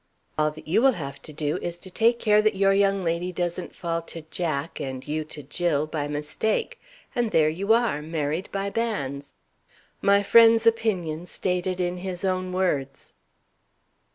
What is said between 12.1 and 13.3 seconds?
own words."